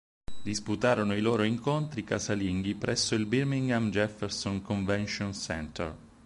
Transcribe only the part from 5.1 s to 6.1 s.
Center.